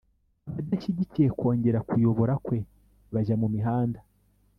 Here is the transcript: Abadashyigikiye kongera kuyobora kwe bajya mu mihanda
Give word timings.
Abadashyigikiye 0.49 1.29
kongera 1.39 1.79
kuyobora 1.89 2.33
kwe 2.45 2.57
bajya 3.13 3.35
mu 3.41 3.47
mihanda 3.55 3.99